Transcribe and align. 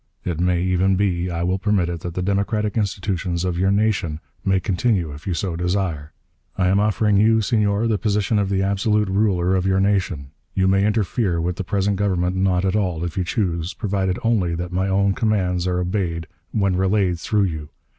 It 0.25 0.39
may 0.39 0.63
even 0.63 0.95
be 0.95 1.29
I 1.29 1.43
will 1.43 1.59
permit 1.59 1.87
it 1.87 1.99
that 1.99 2.15
the 2.15 2.23
democratic 2.23 2.75
institutions 2.75 3.45
of 3.45 3.59
your 3.59 3.69
nation 3.69 4.19
may 4.43 4.59
continue 4.59 5.13
if 5.13 5.27
you 5.27 5.35
so 5.35 5.55
desire. 5.55 6.11
I 6.57 6.69
am 6.69 6.79
offering 6.79 7.17
you, 7.17 7.39
Senor, 7.41 7.85
the 7.87 7.99
position 7.99 8.39
of 8.39 8.49
the 8.49 8.63
absolute 8.63 9.09
ruler 9.09 9.55
of 9.55 9.67
your 9.67 9.79
nation. 9.79 10.31
You 10.55 10.67
may 10.67 10.87
interfere 10.87 11.39
with 11.39 11.57
the 11.57 11.63
present 11.63 11.97
government 11.97 12.35
not 12.35 12.65
at 12.65 12.75
all, 12.75 13.03
if 13.03 13.15
you 13.15 13.23
choose, 13.23 13.75
provided 13.75 14.17
only 14.23 14.55
that 14.55 14.71
my 14.73 14.87
own 14.87 15.13
commands 15.13 15.67
are 15.67 15.77
obeyed 15.79 16.25
when 16.51 16.75
relayed 16.75 17.19
through 17.19 17.43
you. 17.43 17.69